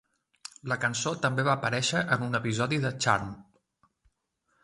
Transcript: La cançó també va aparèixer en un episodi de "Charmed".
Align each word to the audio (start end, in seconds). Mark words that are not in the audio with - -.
La 0.71 0.77
cançó 0.85 1.11
també 1.25 1.43
va 1.49 1.51
aparèixer 1.61 2.01
en 2.15 2.25
un 2.29 2.39
episodi 2.41 2.79
de 2.87 2.93
"Charmed". 3.07 3.39